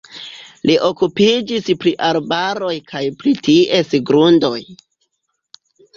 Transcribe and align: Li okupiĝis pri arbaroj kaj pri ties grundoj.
Li 0.69 0.77
okupiĝis 0.87 1.69
pri 1.83 1.93
arbaroj 2.09 2.73
kaj 2.93 3.03
pri 3.21 3.37
ties 3.49 3.95
grundoj. 4.11 4.57